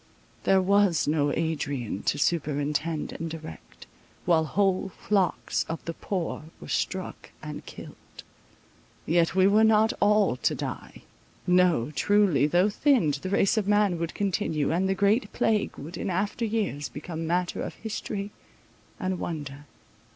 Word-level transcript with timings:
There 0.45 0.63
was 0.63 1.07
no 1.07 1.31
Adrian 1.31 2.01
to 2.09 2.17
superintend 2.17 3.11
and 3.11 3.29
direct, 3.29 3.85
while 4.25 4.45
whole 4.45 4.89
flocks 4.89 5.63
of 5.69 5.85
the 5.85 5.93
poor 5.93 6.45
were 6.59 6.69
struck 6.69 7.29
and 7.43 7.63
killed. 7.67 8.23
Yet 9.05 9.35
we 9.35 9.45
were 9.45 9.63
not 9.63 9.93
all 9.99 10.37
to 10.37 10.55
die. 10.55 11.03
No 11.45 11.91
truly, 11.91 12.47
though 12.47 12.67
thinned, 12.69 13.19
the 13.21 13.29
race 13.29 13.57
of 13.57 13.67
man 13.67 13.99
would 13.99 14.15
continue, 14.15 14.71
and 14.71 14.89
the 14.89 14.95
great 14.95 15.31
plague 15.33 15.77
would, 15.77 15.97
in 15.97 16.09
after 16.09 16.45
years, 16.45 16.89
become 16.89 17.27
matter 17.27 17.61
of 17.61 17.75
history 17.75 18.31
and 18.99 19.19
wonder. 19.19 19.65